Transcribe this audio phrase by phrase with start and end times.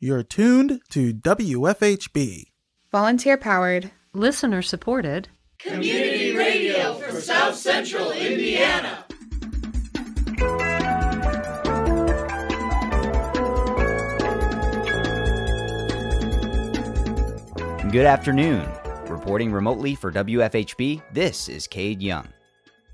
[0.00, 2.44] You're tuned to WFHB.
[2.92, 5.28] Volunteer powered, listener supported,
[5.58, 9.04] community radio for South Central Indiana.
[17.90, 18.70] Good afternoon.
[19.08, 22.28] Reporting remotely for WFHB, this is Cade Young.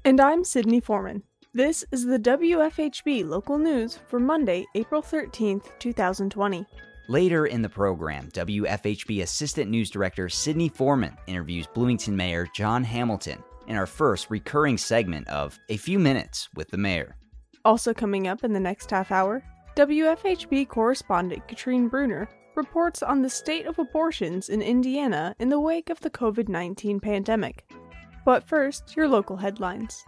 [0.07, 1.23] And I'm Sydney Foreman.
[1.53, 6.67] This is the WFHB local news for Monday, April 13th, 2020.
[7.09, 13.45] Later in the program, WFHB Assistant News Director Sydney Foreman interviews Bloomington Mayor John Hamilton
[13.67, 17.17] in our first recurring segment of A Few Minutes with the Mayor.
[17.63, 19.43] Also coming up in the next half hour,
[19.77, 25.91] WFHB correspondent Katrine Bruner reports on the state of abortions in Indiana in the wake
[25.91, 27.71] of the COVID 19 pandemic.
[28.25, 30.07] But first, your local headlines.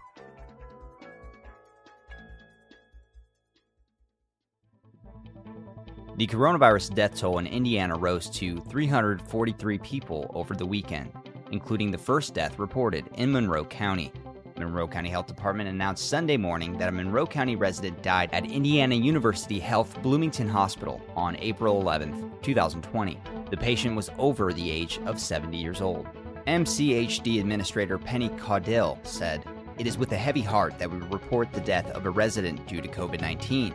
[6.16, 11.12] The coronavirus death toll in Indiana rose to 343 people over the weekend,
[11.52, 14.10] including the first death reported in Monroe County.
[14.56, 18.94] Monroe County Health Department announced Sunday morning that a Monroe County resident died at Indiana
[18.94, 23.20] University Health Bloomington Hospital on April 11, 2020.
[23.50, 26.08] The patient was over the age of 70 years old.
[26.46, 29.44] MCHD Administrator Penny Caudill said,
[29.76, 32.80] It is with a heavy heart that we report the death of a resident due
[32.80, 33.74] to COVID 19.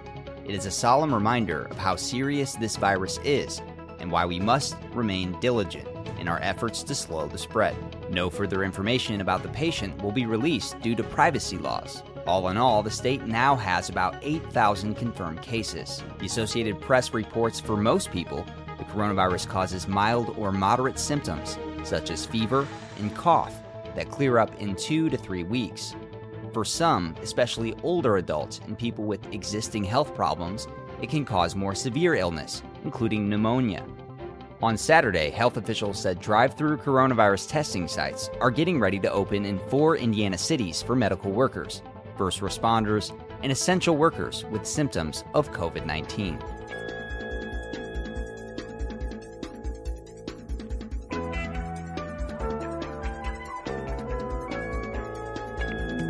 [0.52, 3.62] It is a solemn reminder of how serious this virus is
[4.02, 5.88] and why we must remain diligent
[6.20, 7.74] in our efforts to slow the spread.
[8.12, 12.04] No further information about the patient will be released due to privacy laws.
[12.28, 16.04] All in all, the state now has about 8,000 confirmed cases.
[16.20, 18.46] The Associated Press reports for most people,
[18.78, 22.68] the coronavirus causes mild or moderate symptoms, such as fever
[23.00, 23.56] and cough,
[23.96, 25.96] that clear up in two to three weeks.
[26.54, 30.68] For some, especially older adults and people with existing health problems,
[31.02, 33.86] it can cause more severe illness, including pneumonia.
[34.62, 39.46] On Saturday, health officials said drive through coronavirus testing sites are getting ready to open
[39.46, 41.82] in four Indiana cities for medical workers,
[42.18, 46.38] first responders, and essential workers with symptoms of COVID 19.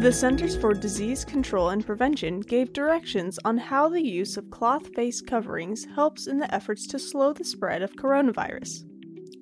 [0.02, 4.88] The Centers for Disease Control and Prevention gave directions on how the use of cloth
[4.96, 8.84] face coverings helps in the efforts to slow the spread of coronavirus.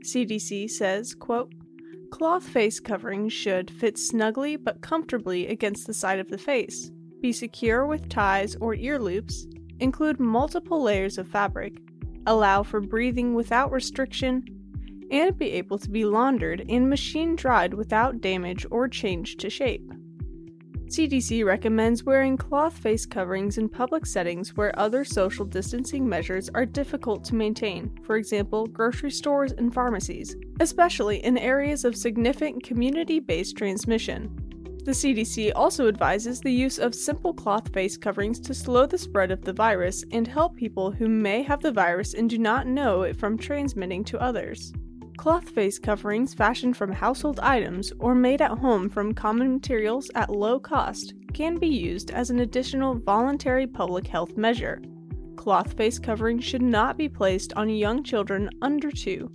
[0.03, 1.53] CDC says, quote,
[2.11, 6.91] Cloth face coverings should fit snugly but comfortably against the side of the face,
[7.21, 9.47] be secure with ties or ear loops,
[9.79, 11.77] include multiple layers of fabric,
[12.27, 14.43] allow for breathing without restriction,
[15.09, 19.89] and be able to be laundered and machine dried without damage or change to shape.
[20.89, 26.65] CDC recommends wearing cloth face coverings in public settings where other social distancing measures are
[26.65, 33.19] difficult to maintain, for example, grocery stores and pharmacies, especially in areas of significant community
[33.19, 34.35] based transmission.
[34.83, 39.29] The CDC also advises the use of simple cloth face coverings to slow the spread
[39.29, 43.03] of the virus and help people who may have the virus and do not know
[43.03, 44.73] it from transmitting to others.
[45.19, 50.29] Cloth face coverings fashioned from household items or made at home from common materials at
[50.29, 54.81] low cost can be used as an additional voluntary public health measure.
[55.35, 59.29] Cloth face coverings should not be placed on young children under 2.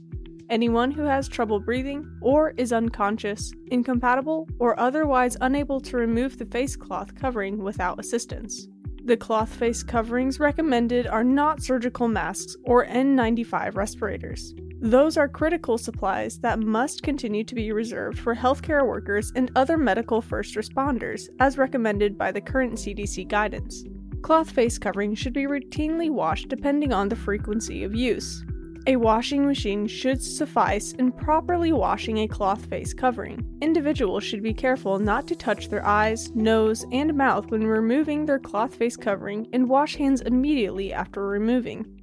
[0.49, 6.47] Anyone who has trouble breathing or is unconscious, incompatible, or otherwise unable to remove the
[6.47, 8.69] face cloth covering without assistance.
[9.05, 14.55] The cloth face coverings recommended are not surgical masks or N95 respirators.
[14.85, 19.79] Those are critical supplies that must continue to be reserved for healthcare workers and other
[19.79, 23.83] medical first responders, as recommended by the current CDC guidance.
[24.21, 28.45] Cloth face coverings should be routinely washed depending on the frequency of use.
[28.87, 33.43] A washing machine should suffice in properly washing a cloth face covering.
[33.63, 38.39] Individuals should be careful not to touch their eyes, nose, and mouth when removing their
[38.39, 42.03] cloth face covering and wash hands immediately after removing.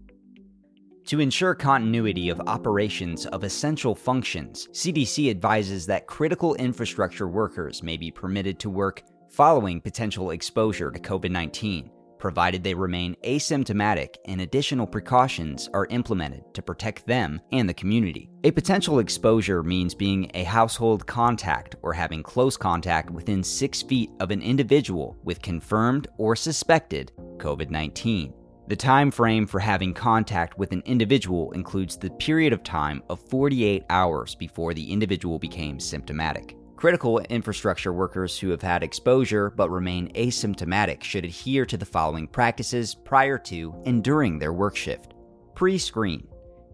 [1.08, 7.98] To ensure continuity of operations of essential functions, CDC advises that critical infrastructure workers may
[7.98, 11.90] be permitted to work following potential exposure to COVID 19,
[12.20, 18.30] provided they remain asymptomatic and additional precautions are implemented to protect them and the community.
[18.44, 24.12] A potential exposure means being a household contact or having close contact within six feet
[24.20, 28.34] of an individual with confirmed or suspected COVID 19.
[28.72, 33.20] The time frame for having contact with an individual includes the period of time of
[33.20, 36.56] 48 hours before the individual became symptomatic.
[36.78, 42.28] Critical infrastructure workers who have had exposure but remain asymptomatic should adhere to the following
[42.28, 45.16] practices prior to and during their work shift
[45.54, 46.26] Pre screen.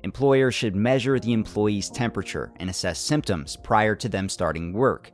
[0.03, 5.11] Employers should measure the employee's temperature and assess symptoms prior to them starting work.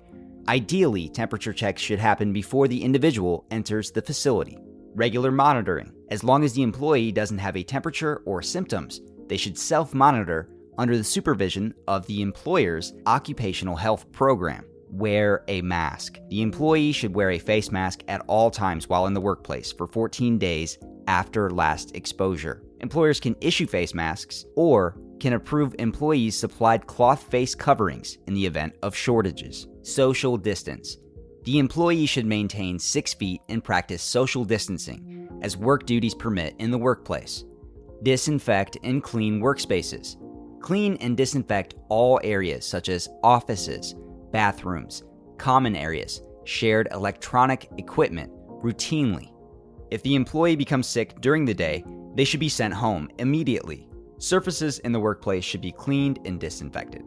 [0.50, 4.57] Ideally, temperature checks should happen before the individual enters the facility.
[4.95, 5.93] Regular monitoring.
[6.09, 10.50] As long as the employee doesn't have a temperature or symptoms, they should self monitor
[10.77, 14.65] under the supervision of the employer's occupational health program.
[14.89, 16.19] Wear a mask.
[16.29, 19.88] The employee should wear a face mask at all times while in the workplace for
[19.88, 20.77] 14 days
[21.07, 22.63] after last exposure.
[22.79, 28.45] Employers can issue face masks or can approve employees supplied cloth face coverings in the
[28.45, 29.67] event of shortages.
[29.81, 30.97] Social distance.
[31.44, 36.72] The employee should maintain six feet and practice social distancing as work duties permit in
[36.72, 37.44] the workplace.
[38.01, 40.18] Disinfect and clean workspaces.
[40.62, 43.95] Clean and disinfect all areas such as offices,
[44.31, 45.04] bathrooms,
[45.38, 48.31] common areas, shared electronic equipment
[48.63, 49.31] routinely.
[49.92, 51.84] If the employee becomes sick during the day,
[52.16, 53.88] they should be sent home immediately.
[54.18, 57.04] Surfaces in the workplace should be cleaned and disinfected.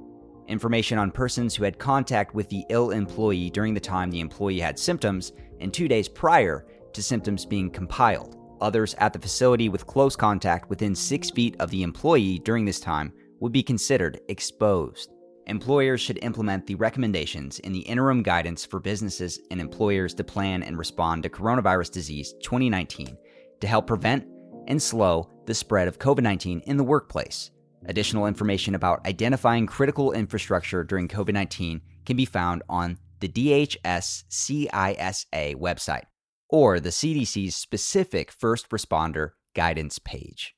[0.49, 4.61] Information on persons who had contact with the ill employee during the time the employee
[4.61, 8.37] had symptoms and two days prior to symptoms being compiled.
[8.61, 12.81] Others at the facility with close contact within six feet of the employee during this
[12.81, 15.13] time would be considered exposed.
[15.47, 20.63] Employers should implement the recommendations in the interim guidance for businesses and employers to plan
[20.63, 23.17] and respond to coronavirus disease 2019
[23.61, 24.27] to help prevent
[24.67, 27.51] and slow the spread of COVID 19 in the workplace.
[27.85, 34.25] Additional information about identifying critical infrastructure during COVID 19 can be found on the DHS
[34.31, 36.05] CISA website
[36.49, 40.55] or the CDC's specific first responder guidance page.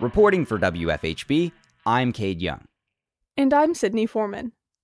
[0.00, 1.52] Reporting for WFHB,
[1.86, 2.66] I'm Cade Young.
[3.38, 4.52] And I'm Sydney Foreman.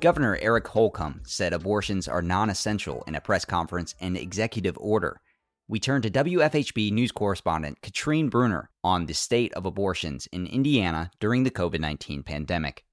[0.00, 5.20] Governor Eric Holcomb said abortions are non essential in a press conference and executive order.
[5.66, 11.10] We turn to WFHB news correspondent Katrine Bruner on the state of abortions in Indiana
[11.18, 12.84] during the COVID 19 pandemic.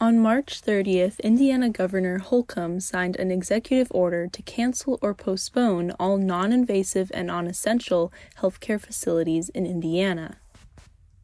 [0.00, 6.16] On March 30th, Indiana Governor Holcomb signed an executive order to cancel or postpone all
[6.16, 10.38] non invasive and non essential healthcare facilities in Indiana.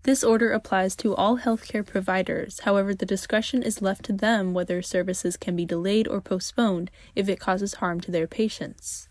[0.06, 4.80] This order applies to all healthcare providers, however, the discretion is left to them whether
[4.80, 9.08] services can be delayed or postponed if it causes harm to their patients.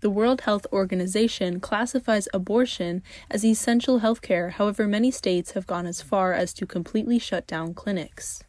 [0.00, 6.00] The World Health Organization classifies abortion as essential healthcare, however, many states have gone as
[6.00, 8.42] far as to completely shut down clinics.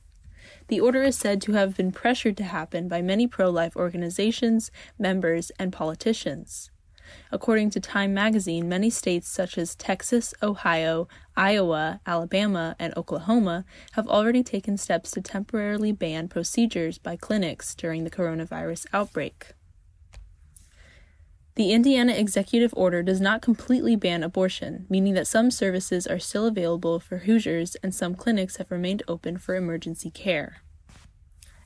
[0.70, 4.72] The order is said to have been pressured to happen by many pro life organizations,
[4.98, 6.72] members, and politicians.
[7.32, 14.08] According to Time magazine, many states such as Texas, Ohio, Iowa, Alabama, and Oklahoma have
[14.08, 19.54] already taken steps to temporarily ban procedures by clinics during the coronavirus outbreak.
[21.56, 26.46] The Indiana executive order does not completely ban abortion, meaning that some services are still
[26.46, 30.62] available for Hoosiers and some clinics have remained open for emergency care.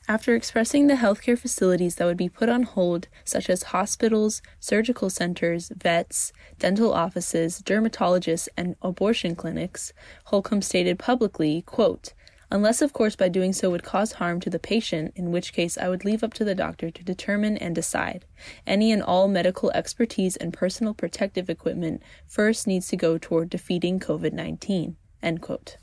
[0.06, 5.08] After expressing the healthcare facilities that would be put on hold, such as hospitals, surgical
[5.08, 9.94] centers, vets, dental offices, dermatologists, and abortion clinics,
[10.24, 12.12] Holcomb stated publicly, quote,
[12.50, 15.78] unless of course by doing so would cause harm to the patient, in which case
[15.78, 18.26] I would leave up to the doctor to determine and decide.
[18.66, 24.00] Any and all medical expertise and personal protective equipment first needs to go toward defeating
[24.00, 24.96] COVID 19.
[25.22, 25.78] End quote.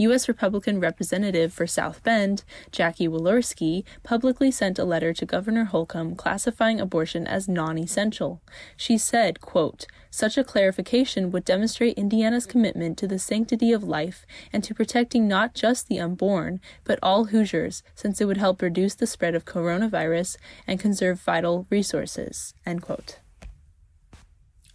[0.00, 0.28] U.S.
[0.28, 2.42] Republican Representative for South Bend,
[2.72, 8.40] Jackie Walorski, publicly sent a letter to Governor Holcomb classifying abortion as non essential.
[8.76, 14.24] She said, quote, Such a clarification would demonstrate Indiana's commitment to the sanctity of life
[14.52, 18.94] and to protecting not just the unborn, but all Hoosiers, since it would help reduce
[18.94, 22.54] the spread of coronavirus and conserve vital resources.
[22.64, 23.18] End quote.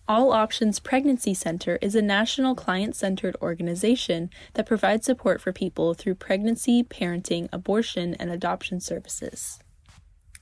[0.08, 5.96] All Options Pregnancy Center is a national client centered organization that provides support for people
[5.96, 9.60] through pregnancy, parenting, abortion, and adoption services.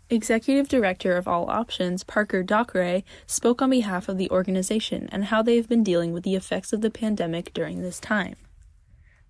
[0.10, 5.42] Executive Director of All Options, Parker Dockray, spoke on behalf of the organization and how
[5.42, 8.36] they have been dealing with the effects of the pandemic during this time.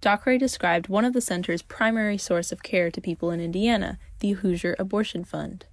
[0.02, 4.32] Dockray described one of the center's primary source of care to people in Indiana, the
[4.32, 5.68] Hoosier Abortion Fund.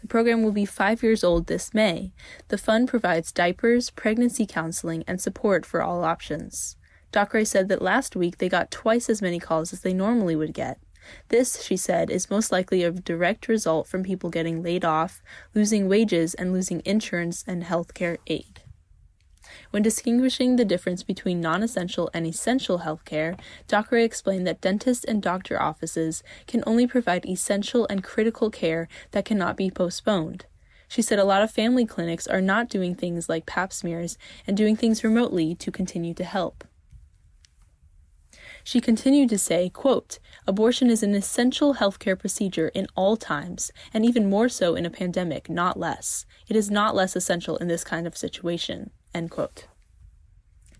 [0.00, 2.12] The program will be five years old this May.
[2.48, 6.76] The fund provides diapers, pregnancy counseling, and support for all options.
[7.12, 10.52] Dockray said that last week they got twice as many calls as they normally would
[10.52, 10.80] get.
[11.28, 15.22] This, she said, is most likely a direct result from people getting laid off,
[15.54, 18.63] losing wages, and losing insurance and health care aid.
[19.70, 25.22] When distinguishing the difference between non essential and essential healthcare, Dockray explained that dentists and
[25.22, 30.46] doctor offices can only provide essential and critical care that cannot be postponed.
[30.88, 34.56] She said a lot of family clinics are not doing things like pap smears and
[34.56, 36.64] doing things remotely to continue to help.
[38.62, 44.06] She continued to say, quote, abortion is an essential healthcare procedure in all times, and
[44.06, 46.24] even more so in a pandemic, not less.
[46.48, 48.90] It is not less essential in this kind of situation.
[49.14, 49.66] End quote.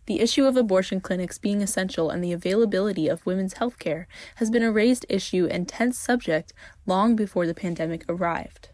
[0.06, 4.50] The issue of abortion clinics being essential and the availability of women's health care has
[4.50, 6.52] been a raised issue and tense subject
[6.84, 8.68] long before the pandemic arrived.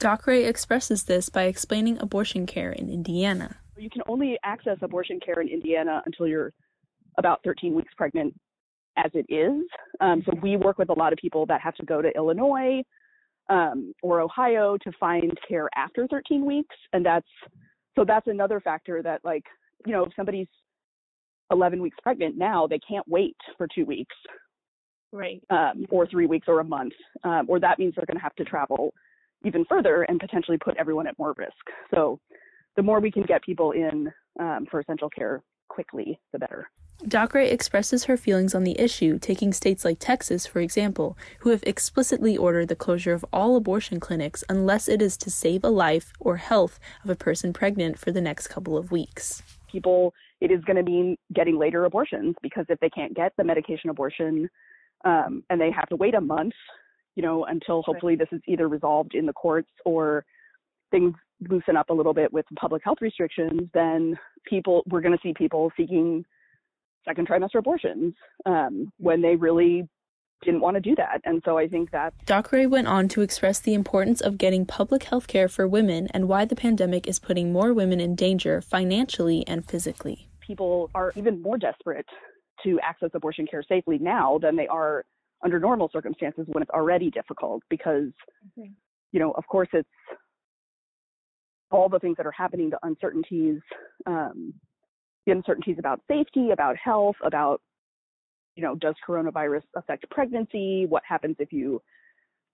[0.00, 3.58] Dockray expresses this by explaining abortion care in Indiana.
[3.76, 6.52] You can only access abortion care in Indiana until you're
[7.18, 8.34] about 13 weeks pregnant
[8.96, 9.62] as it is.
[10.00, 12.82] Um, so we work with a lot of people that have to go to Illinois
[13.50, 17.26] um, or Ohio to find care after 13 weeks, and that's
[17.96, 19.44] so that's another factor that like
[19.86, 20.48] you know if somebody's
[21.50, 24.14] 11 weeks pregnant now they can't wait for two weeks
[25.12, 25.42] right.
[25.50, 26.92] um, or three weeks or a month
[27.24, 28.94] um, or that means they're going to have to travel
[29.44, 31.52] even further and potentially put everyone at more risk.
[31.92, 32.20] So
[32.76, 36.68] the more we can get people in um, for essential care quickly the better
[37.04, 41.62] Dockray expresses her feelings on the issue, taking states like Texas, for example, who have
[41.66, 46.12] explicitly ordered the closure of all abortion clinics unless it is to save a life
[46.20, 49.42] or health of a person pregnant for the next couple of weeks.
[49.72, 50.12] People,
[50.42, 53.88] it is going to mean getting later abortions because if they can't get the medication
[53.88, 54.50] abortion
[55.06, 56.52] um, and they have to wait a month,
[57.16, 60.26] you know, until hopefully this is either resolved in the courts or
[60.90, 61.14] things
[61.48, 65.34] loosen up a little bit with public health restrictions, then people, we're going to see
[65.34, 66.24] people seeking
[67.06, 68.14] second trimester abortions
[68.46, 69.88] um, when they really
[70.42, 71.20] didn't want to do that.
[71.24, 72.14] And so I think that.
[72.24, 76.28] Dockray went on to express the importance of getting public health care for women and
[76.28, 80.28] why the pandemic is putting more women in danger financially and physically.
[80.40, 82.06] People are even more desperate
[82.64, 85.04] to access abortion care safely now than they are
[85.42, 88.08] under normal circumstances when it's already difficult because,
[88.58, 88.72] mm-hmm.
[89.12, 89.88] you know, of course, it's
[91.70, 93.60] all the things that are happening, the uncertainties,
[94.06, 94.52] um,
[95.26, 97.60] the uncertainties about safety, about health, about,
[98.56, 100.86] you know, does coronavirus affect pregnancy?
[100.88, 101.80] What happens if you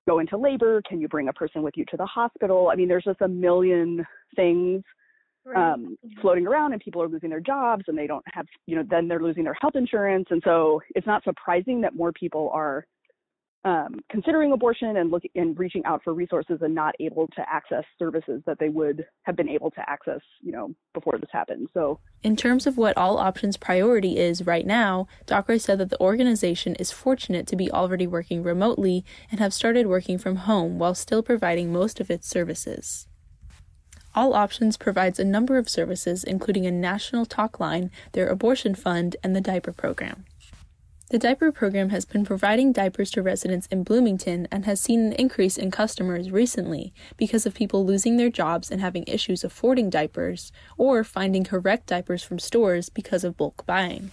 [0.08, 0.82] go into labor?
[0.88, 2.70] Can you bring a person with you to the hospital?
[2.70, 4.04] I mean, there's just a million
[4.34, 4.82] things
[5.54, 8.84] um, floating around and people are losing their jobs and they don't have, you know,
[8.88, 10.26] then they're losing their health insurance.
[10.30, 12.86] And so it's not surprising that more people are
[13.66, 17.82] um, considering abortion and looking and reaching out for resources and not able to access
[17.98, 21.68] services that they would have been able to access, you know, before this happened.
[21.74, 26.00] So, in terms of what All Options priority is right now, Dockray said that the
[26.00, 30.94] organization is fortunate to be already working remotely and have started working from home while
[30.94, 33.08] still providing most of its services.
[34.14, 39.16] All Options provides a number of services, including a national talk line, their abortion fund,
[39.24, 40.24] and the diaper program.
[41.08, 45.12] The diaper program has been providing diapers to residents in Bloomington and has seen an
[45.12, 50.50] increase in customers recently because of people losing their jobs and having issues affording diapers
[50.76, 54.10] or finding correct diapers from stores because of bulk buying.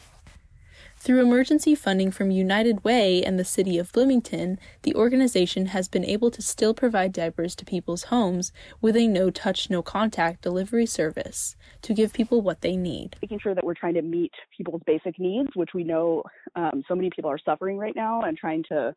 [1.03, 6.05] Through emergency funding from United Way and the City of Bloomington, the organization has been
[6.05, 10.85] able to still provide diapers to people's homes with a no touch, no contact delivery
[10.85, 13.17] service to give people what they need.
[13.21, 16.23] Making sure that we're trying to meet people's basic needs, which we know
[16.55, 18.95] um, so many people are suffering right now, and trying to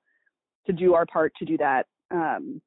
[0.69, 2.63] to do our part to do that um,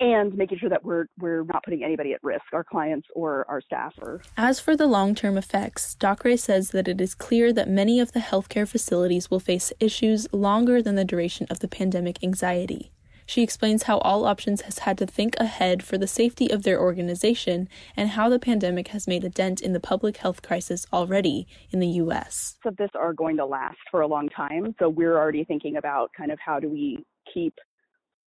[0.00, 3.60] and making sure that we're we're not putting anybody at risk, our clients or our
[3.60, 3.94] staff.
[4.00, 8.12] Or as for the long-term effects, Dockray says that it is clear that many of
[8.12, 12.92] the healthcare facilities will face issues longer than the duration of the pandemic anxiety.
[13.28, 16.80] She explains how All Options has had to think ahead for the safety of their
[16.80, 21.48] organization and how the pandemic has made a dent in the public health crisis already
[21.70, 22.56] in the U.S.
[22.62, 24.76] So this are going to last for a long time.
[24.78, 27.54] So we're already thinking about kind of how do we keep,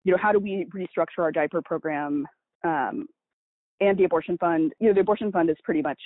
[0.03, 2.25] you know, how do we restructure our diaper program
[2.63, 3.07] um,
[3.81, 4.73] and the abortion fund.
[4.79, 5.99] You know, the abortion fund is pretty much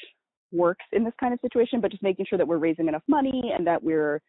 [0.52, 3.52] works in this kind of situation, but just making sure that we're raising enough money
[3.56, 4.22] and that we're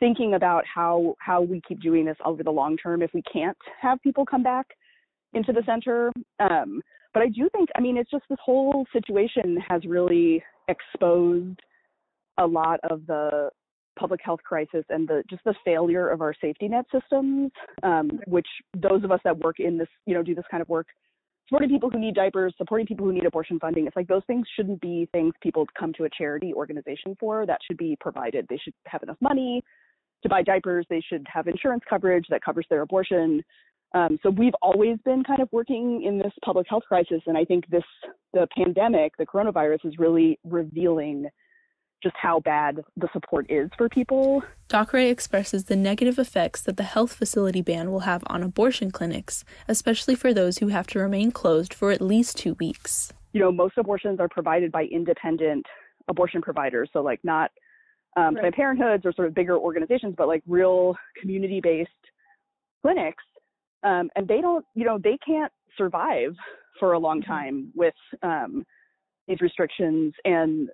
[0.00, 3.56] thinking about how how we keep doing this over the long term if we can't
[3.80, 4.66] have people come back
[5.34, 6.10] into the center.
[6.40, 6.80] Um,
[7.12, 11.58] but I do think, I mean, it's just this whole situation has really exposed
[12.38, 13.50] a lot of the
[13.98, 17.50] public health crisis and the just the failure of our safety net systems,
[17.82, 20.68] um, which those of us that work in this, you know, do this kind of
[20.68, 20.86] work,
[21.48, 24.46] supporting people who need diapers, supporting people who need abortion funding, it's like those things
[24.56, 27.46] shouldn't be things people come to a charity organization for.
[27.46, 28.46] That should be provided.
[28.48, 29.62] They should have enough money
[30.22, 33.42] to buy diapers, they should have insurance coverage that covers their abortion.
[33.94, 37.44] Um, so we've always been kind of working in this public health crisis, and I
[37.44, 37.84] think this
[38.34, 41.26] the pandemic, the coronavirus, is really revealing
[42.02, 44.42] just how bad the support is for people.
[44.68, 49.44] Dockray expresses the negative effects that the health facility ban will have on abortion clinics,
[49.66, 53.12] especially for those who have to remain closed for at least two weeks.
[53.32, 55.66] You know, most abortions are provided by independent
[56.08, 57.50] abortion providers, so like not
[58.16, 58.54] um, right.
[58.54, 61.90] Planned Parenthoods or sort of bigger organizations, but like real community-based
[62.82, 63.24] clinics,
[63.82, 66.34] um, and they don't, you know, they can't survive
[66.78, 67.30] for a long mm-hmm.
[67.30, 68.64] time with um,
[69.26, 70.68] these restrictions and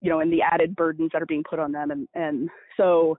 [0.00, 3.16] you know and the added burdens that are being put on them, and and so.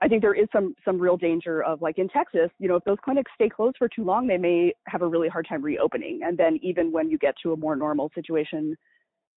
[0.00, 2.84] I think there is some some real danger of like in Texas, you know, if
[2.84, 6.20] those clinics stay closed for too long, they may have a really hard time reopening.
[6.22, 8.76] And then even when you get to a more normal situation,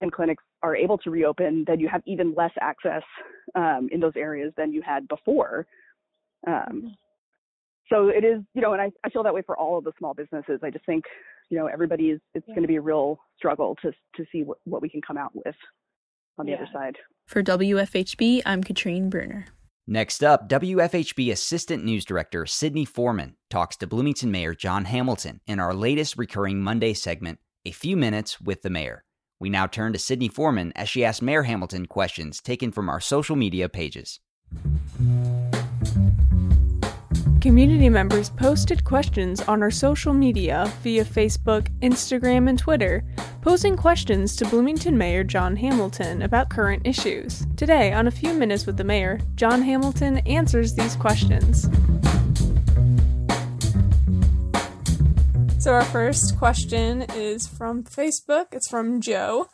[0.02, 3.04] and clinics are able to reopen, then you have even less access
[3.56, 5.66] um, in those areas than you had before.
[6.46, 6.96] Um,
[7.92, 9.92] so it is, you know, and I, I feel that way for all of the
[9.98, 10.60] small businesses.
[10.64, 11.04] I just think,
[11.50, 12.56] you know, everybody is, it's yeah.
[12.56, 15.32] going to be a real struggle to, to see what, what we can come out
[15.34, 15.56] with
[16.38, 16.58] on the yeah.
[16.58, 16.98] other side.
[17.28, 19.48] For WFHB, I'm Katrine Bruner.
[19.88, 25.60] Next up, WFHB Assistant News Director Sydney Foreman talks to Bloomington Mayor John Hamilton in
[25.60, 29.04] our latest recurring Monday segment, A Few Minutes with the Mayor.
[29.40, 33.00] We now turn to Sydney Foreman as she asks Mayor Hamilton questions taken from our
[33.00, 34.20] social media pages.
[37.42, 43.04] Community members posted questions on our social media via Facebook, Instagram, and Twitter,
[43.42, 47.48] posing questions to Bloomington Mayor John Hamilton about current issues.
[47.58, 51.64] Today, on A Few Minutes with the Mayor, John Hamilton answers these questions.
[55.58, 58.50] So, our first question is from Facebook.
[58.52, 59.48] It's from Joe.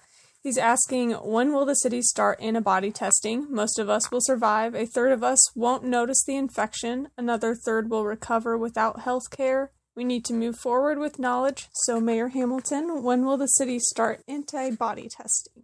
[0.47, 3.53] He's asking, When will the city start antibody testing?
[3.53, 4.75] Most of us will survive.
[4.75, 7.09] A third of us won't notice the infection.
[7.17, 9.71] Another third will recover without health care.
[9.93, 11.67] We need to move forward with knowledge.
[11.73, 15.63] So, Mayor Hamilton, when will the city start antibody testing?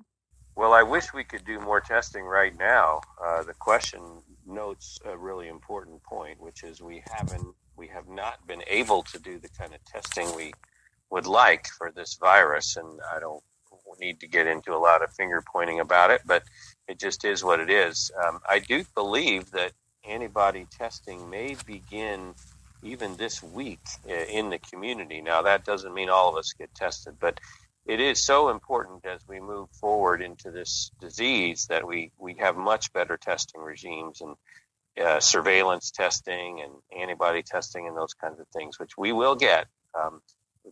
[0.57, 2.99] Well, I wish we could do more testing right now.
[3.25, 4.01] Uh, the question
[4.45, 9.19] notes a really important point, which is we haven't we have not been able to
[9.19, 10.51] do the kind of testing we
[11.09, 12.75] would like for this virus.
[12.75, 13.41] And I don't
[13.99, 16.43] need to get into a lot of finger pointing about it, but
[16.88, 18.12] it just is what it is.
[18.25, 19.71] Um, I do believe that
[20.08, 22.34] antibody testing may begin
[22.84, 23.79] even this week
[24.10, 25.21] uh, in the community.
[25.21, 27.39] Now, that doesn't mean all of us get tested, but
[27.86, 32.56] it is so important as we move forward into this disease that we, we have
[32.56, 34.36] much better testing regimes and
[35.01, 39.67] uh, surveillance testing and antibody testing and those kinds of things, which we will get.
[39.99, 40.21] Um,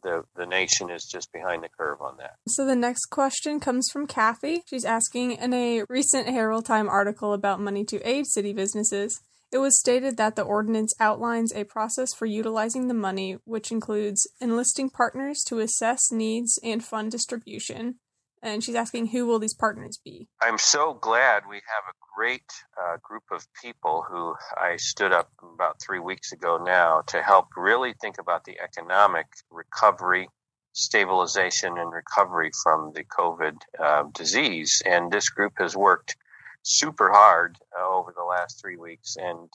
[0.03, 2.35] the the nation is just behind the curve on that.
[2.47, 4.63] So the next question comes from Kathy.
[4.67, 9.21] She's asking in a recent Herald Time article about money to aid city businesses.
[9.51, 14.25] It was stated that the ordinance outlines a process for utilizing the money, which includes
[14.39, 17.95] enlisting partners to assess needs and fund distribution,
[18.41, 20.27] and she's asking who will these partners be?
[20.41, 25.31] I'm so glad we have a great uh, group of people who i stood up
[25.55, 30.27] about three weeks ago now to help really think about the economic recovery
[30.73, 34.81] stabilization and recovery from the covid uh, disease.
[34.85, 36.15] And this group has worked
[36.63, 39.17] super hard uh, over the last three weeks.
[39.17, 39.49] And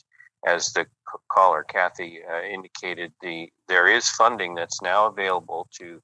[0.47, 0.87] as the
[1.31, 6.03] caller kathy uh, indicated the there is funding that's now available to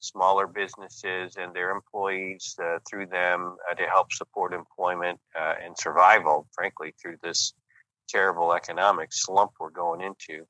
[0.00, 5.76] smaller businesses and their employees uh, through them uh, to help support employment uh, and
[5.78, 7.52] survival, frankly, through this
[8.08, 10.44] terrible economic slump we're going into.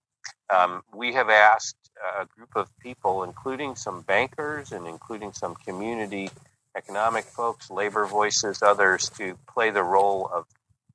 [0.49, 1.77] Um, we have asked
[2.21, 6.31] a group of people, including some bankers and including some community
[6.77, 10.47] economic folks, labor voices, others, to play the role of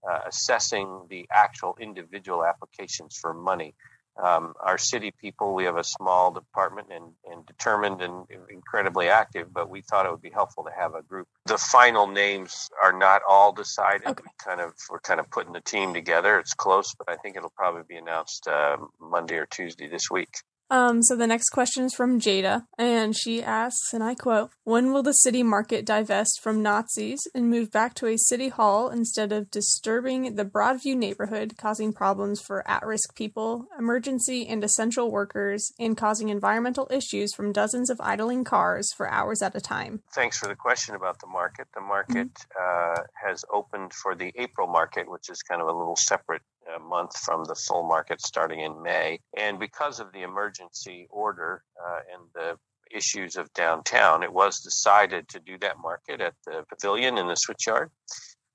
[0.09, 3.73] uh, assessing the actual individual applications for money.
[4.21, 9.53] Um, our city people, we have a small department and, and determined and incredibly active,
[9.53, 11.27] but we thought it would be helpful to have a group.
[11.45, 14.07] The final names are not all decided.
[14.07, 14.23] Okay.
[14.23, 16.39] We kind of we're kind of putting the team together.
[16.39, 20.29] It's close, but I think it'll probably be announced uh, Monday or Tuesday this week.
[20.69, 24.91] Um, so the next question is from Jada, and she asks, and I quote, When
[24.91, 29.31] will the city market divest from Nazis and move back to a city hall instead
[29.31, 35.71] of disturbing the Broadview neighborhood, causing problems for at risk people, emergency and essential workers,
[35.79, 40.01] and causing environmental issues from dozens of idling cars for hours at a time?
[40.13, 41.67] Thanks for the question about the market.
[41.75, 42.99] The market mm-hmm.
[42.99, 46.41] uh, has opened for the April market, which is kind of a little separate
[46.75, 49.19] a month from the full market starting in May.
[49.37, 52.57] And because of the emergency order uh, and the
[52.95, 57.35] issues of downtown, it was decided to do that market at the pavilion in the
[57.35, 57.89] switchyard.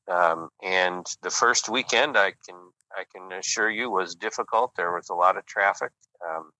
[0.09, 2.57] Um, and the first weekend, I can
[2.97, 4.73] I can assure you, was difficult.
[4.77, 5.93] There was a lot of traffic.
[6.29, 6.51] Um,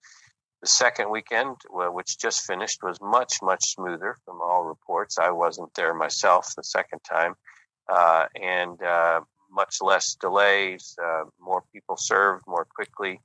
[0.61, 5.19] the second weekend, which just finished, was much much smoother from all reports.
[5.19, 7.35] I wasn't there myself the second time,
[7.89, 13.21] uh, and uh, much less delays, uh, more people served more quickly.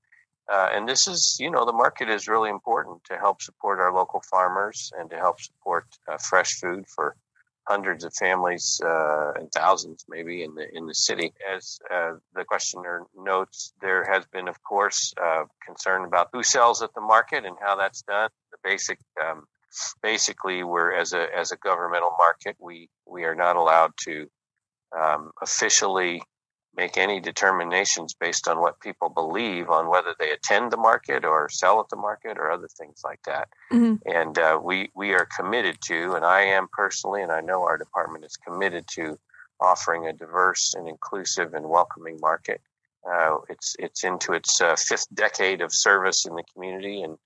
[0.51, 3.91] Uh, and this is, you know, the market is really important to help support our
[3.91, 7.15] local farmers and to help support uh, fresh food for
[7.67, 11.33] hundreds of families uh, and thousands, maybe in the in the city.
[11.51, 16.83] As uh, the questioner notes, there has been, of course, uh, concern about who sells
[16.83, 18.29] at the market and how that's done.
[18.51, 19.47] The basic um,
[20.01, 24.27] basically we're as a as a governmental market we we are not allowed to
[24.97, 26.21] um, officially
[26.75, 31.47] make any determinations based on what people believe on whether they attend the market or
[31.49, 33.47] sell at the market or other things like that.
[33.71, 33.95] Mm-hmm.
[34.05, 37.77] And uh, we we are committed to, and I am personally, and I know our
[37.77, 39.17] department is committed to
[39.59, 42.61] offering a diverse and inclusive and welcoming market.
[43.09, 47.17] Uh, it's it's into its uh, fifth decade of service in the community, and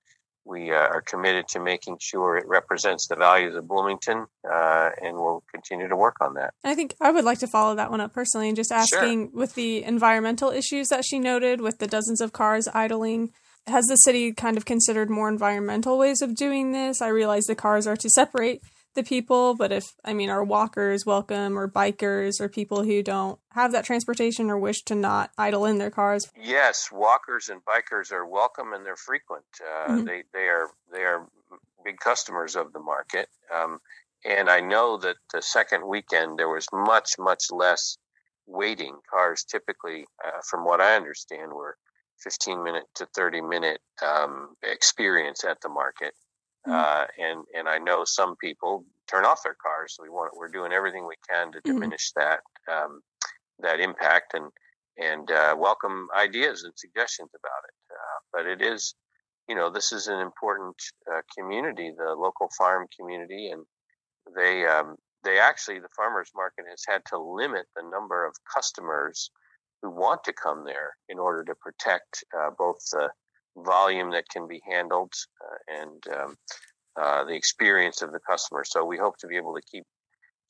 [0.49, 5.15] we uh, are committed to making sure it represents the values of Bloomington, uh, and
[5.15, 6.53] we'll continue to work on that.
[6.63, 9.39] I think I would like to follow that one up personally and just asking sure.
[9.39, 13.31] with the environmental issues that she noted, with the dozens of cars idling.
[13.67, 17.01] Has the city kind of considered more environmental ways of doing this?
[17.01, 18.63] I realize the cars are to separate
[18.99, 23.39] the people, but if I mean are walkers welcome or bikers or people who don't
[23.51, 26.29] have that transportation or wish to not idle in their cars?
[26.39, 29.45] Yes, walkers and bikers are welcome and they're frequent.
[29.61, 30.05] Uh, mm-hmm.
[30.05, 31.27] They they are they are
[31.83, 33.29] big customers of the market.
[33.53, 33.79] Um,
[34.25, 37.97] and I know that the second weekend there was much much less
[38.45, 38.97] waiting.
[39.09, 41.77] Cars typically, uh, from what I understand, were
[42.23, 46.13] 15 minute to 30 minute um, experience at the market.
[46.67, 49.95] Uh, and and I know some people turn off their cars.
[49.95, 51.73] So we want we're doing everything we can to mm-hmm.
[51.73, 52.29] diminish mm-hmm.
[52.29, 53.01] that um,
[53.59, 54.51] that impact and
[54.97, 57.75] and uh, welcome ideas and suggestions about it.
[57.91, 58.95] Uh, but it is,
[59.47, 60.75] you know, this is an important
[61.11, 63.63] uh, community, the local farm community, and
[64.35, 69.31] they um, they actually the farmers market has had to limit the number of customers
[69.81, 73.09] who want to come there in order to protect uh, both the
[73.57, 76.35] volume that can be handled uh, and um,
[76.99, 78.63] uh, the experience of the customer.
[78.65, 79.83] So we hope to be able to keep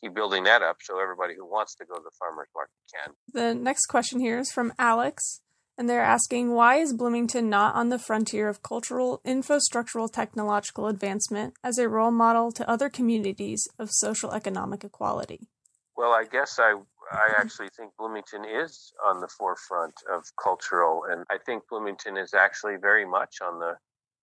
[0.01, 3.13] keep building that up so everybody who wants to go to the farmers market can.
[3.33, 5.41] The next question here is from Alex,
[5.77, 11.53] and they're asking why is Bloomington not on the frontier of cultural, infrastructural, technological advancement
[11.63, 15.49] as a role model to other communities of social economic equality?
[15.99, 16.75] Well, I guess I
[17.11, 22.33] I actually think Bloomington is on the forefront of cultural, and I think Bloomington is
[22.33, 23.75] actually very much on the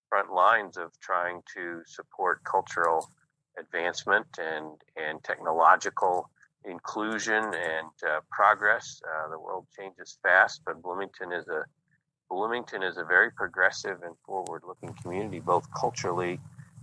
[0.09, 3.11] front lines of trying to support cultural
[3.59, 6.31] advancement and, and technological
[6.65, 8.99] inclusion and uh, progress.
[9.05, 11.63] Uh, the world changes fast, but Bloomington is a
[12.27, 16.39] Bloomington is a very progressive and forward-looking community, both culturally,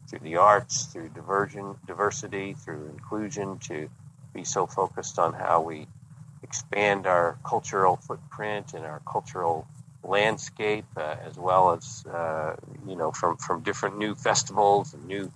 [0.09, 3.90] through the arts, through diversion, diversity, through inclusion, to
[4.34, 5.86] be so focused on how we
[6.42, 9.66] expand our cultural footprint and our cultural
[10.02, 12.54] landscape, uh, as well as uh,
[12.86, 15.32] you know from from different new festivals and new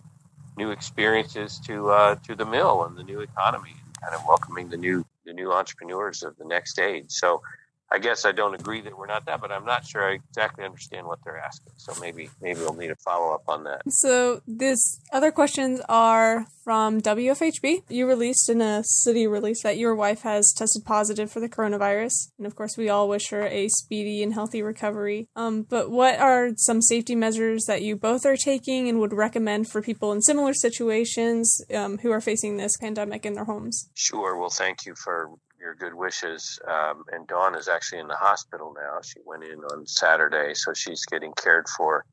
[0.57, 4.69] new experiences to uh, to the mill and the new economy, and kind of welcoming
[4.69, 7.07] the new the new entrepreneurs of the next age.
[7.09, 7.43] So
[7.91, 10.65] I guess I don't agree that we're not that, but I'm not sure I exactly
[10.65, 11.73] understand what they're asking.
[11.77, 13.83] So maybe maybe we'll need a follow up on that.
[13.89, 17.85] So this other questions are from WFHB.
[17.89, 22.31] You released in a city release that your wife has tested positive for the coronavirus,
[22.37, 25.29] and of course we all wish her a speedy and healthy recovery.
[25.35, 29.71] Um, but what are some safety measures that you both are taking and would recommend
[29.71, 33.89] for people in similar situations um, who are facing this pandemic in their homes?
[33.95, 34.39] Sure.
[34.39, 35.31] Well, thank you for
[35.69, 36.59] your good wishes.
[36.67, 39.01] Um, and Dawn is actually in the hospital now.
[39.03, 42.07] She went in on Saturday, so she's getting cared for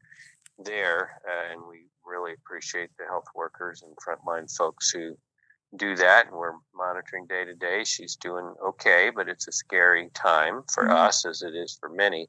[0.59, 1.21] there.
[1.25, 5.15] Uh, and we really appreciate the health workers and frontline folks who
[5.77, 6.27] do that.
[6.27, 7.85] And we're monitoring day to day.
[7.85, 11.07] She's doing okay, but it's a scary time for mm-hmm.
[11.07, 12.27] us as it is for many.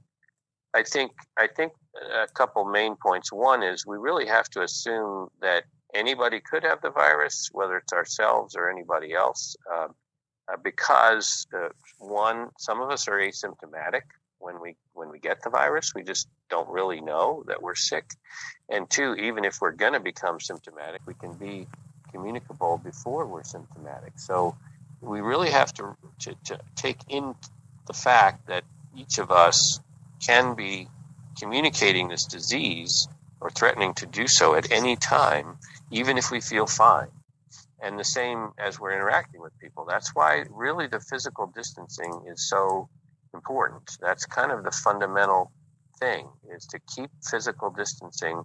[0.74, 1.72] I think I think
[2.12, 3.32] a couple main points.
[3.32, 7.92] One is we really have to assume that anybody could have the virus, whether it's
[7.92, 9.56] ourselves or anybody else.
[9.74, 9.88] Uh,
[10.48, 14.02] uh, because uh, one, some of us are asymptomatic
[14.38, 15.92] when we when we get the virus.
[15.94, 18.04] We just don't really know that we're sick,
[18.68, 21.66] and two, even if we're going to become symptomatic, we can be
[22.12, 24.18] communicable before we're symptomatic.
[24.18, 24.56] So
[25.00, 27.34] we really have to, to, to take in
[27.86, 28.64] the fact that
[28.96, 29.80] each of us
[30.24, 30.88] can be
[31.38, 33.08] communicating this disease
[33.40, 35.58] or threatening to do so at any time,
[35.90, 37.08] even if we feel fine
[37.82, 39.84] and the same as we're interacting with people.
[39.84, 42.88] That's why really the physical distancing is so
[43.34, 43.96] important.
[44.00, 45.52] That's kind of the fundamental
[45.98, 48.42] thing is to keep physical distancing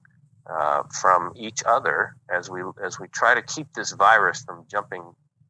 [0.50, 5.04] uh, from each other as we as we try to keep this virus from jumping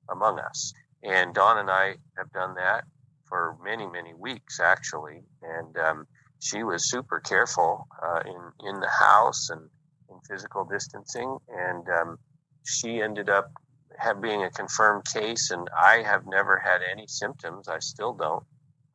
[0.09, 0.73] among us.
[1.03, 2.83] And Dawn and I have done that
[3.25, 6.07] for many many weeks actually, and um,
[6.39, 9.61] she was super careful uh, in in the house and
[10.09, 12.19] in physical distancing, and um,
[12.65, 13.51] she ended up
[13.97, 17.67] have being a confirmed case, and I have never had any symptoms.
[17.67, 18.43] I still don't.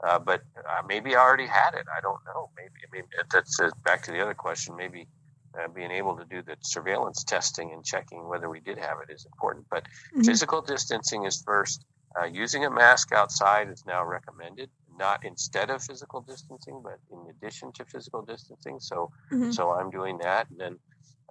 [0.05, 1.87] Uh, but uh, maybe I already had it.
[1.97, 2.51] I don't know.
[2.57, 4.77] Maybe I mean that's uh, back to the other question.
[4.77, 5.09] Maybe
[5.59, 9.13] uh, being able to do the surveillance testing and checking whether we did have it
[9.13, 9.67] is important.
[9.71, 10.23] But mm-hmm.
[10.23, 11.85] physical distancing is first.
[12.19, 17.19] Uh, using a mask outside is now recommended, not instead of physical distancing, but in
[17.29, 18.81] addition to physical distancing.
[18.81, 19.51] So, mm-hmm.
[19.51, 20.79] so I'm doing that, and then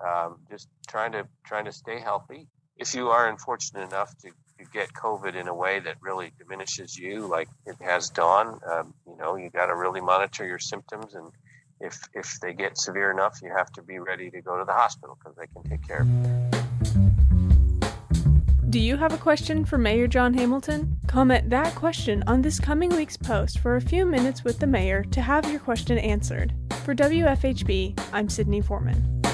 [0.07, 4.69] um, just trying to trying to stay healthy if you are unfortunate enough to, to
[4.71, 9.17] get COVID in a way that really diminishes you, like it has Dawn, um, you
[9.17, 11.15] know, you got to really monitor your symptoms.
[11.15, 11.31] And
[11.79, 14.73] if, if they get severe enough, you have to be ready to go to the
[14.73, 16.41] hospital because they can take care of you.
[18.69, 20.99] Do you have a question for Mayor John Hamilton?
[21.07, 25.03] Comment that question on this coming week's post for a few minutes with the mayor
[25.11, 26.53] to have your question answered.
[26.83, 29.24] For WFHB, I'm Sydney Foreman.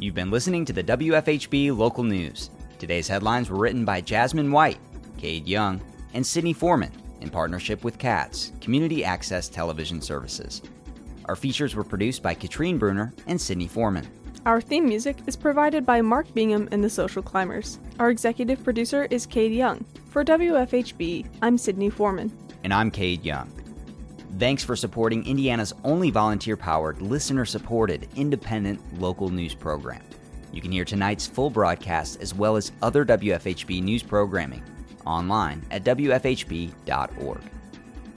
[0.00, 2.50] You've been listening to the WFHB local news.
[2.78, 4.78] Today's headlines were written by Jasmine White,
[5.16, 5.80] Cade Young,
[6.14, 10.62] and Sydney Foreman in partnership with CATS, Community Access Television Services.
[11.24, 14.06] Our features were produced by Katrine Bruner and Sydney Foreman.
[14.46, 17.80] Our theme music is provided by Mark Bingham and the Social Climbers.
[17.98, 19.84] Our executive producer is Cade Young.
[20.10, 22.30] For WFHB, I'm Sydney Foreman.
[22.62, 23.50] And I'm Cade Young.
[24.38, 30.00] Thanks for supporting Indiana's only volunteer powered, listener supported, independent local news program.
[30.52, 34.62] You can hear tonight's full broadcast as well as other WFHB news programming
[35.04, 37.40] online at WFHB.org.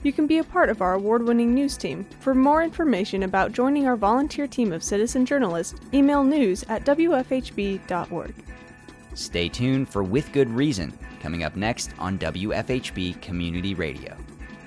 [0.04, 2.06] You can be a part of our award winning news team.
[2.20, 8.34] For more information about joining our volunteer team of citizen journalists, email news at WFHB.org.
[9.14, 14.16] Stay tuned for With Good Reason coming up next on WFHB Community Radio.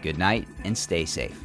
[0.02, 1.45] Good night and stay safe.